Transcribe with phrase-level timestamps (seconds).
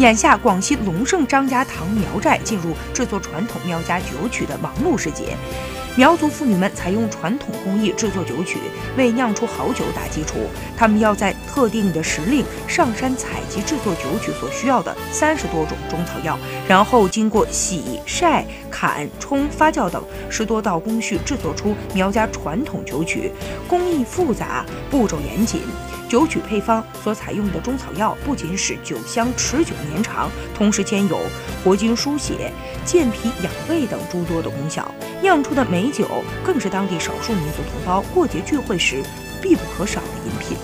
[0.00, 5.36] 眼下，广西龙胜张家塘苗寨进入制作传统苗家酒曲的忙碌时节。
[5.94, 8.56] 苗族妇女们采用传统工艺制作酒曲，
[8.96, 10.38] 为酿出好酒打基础。
[10.74, 23.30] 她们要在特定的时令上山采集制作酒曲所需要的三十多种中草药，然后经过洗、晒、砍、冲、发酵等十多道工序制作出苗家传统酒曲，
[23.68, 25.60] 工艺复杂，步骤严谨。
[26.10, 31.20] 酒曲配方所采用的中草药不仅使酒香持久绵长，同时兼有
[31.62, 32.52] 活经疏血、
[32.84, 34.92] 健脾养胃等诸多的功效。
[35.22, 36.08] 酿出的美酒
[36.44, 39.04] 更是当地少数民族同胞过节聚会时
[39.40, 40.58] 必不可少的饮品。